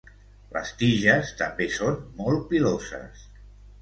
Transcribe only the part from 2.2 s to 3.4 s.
molt piloses.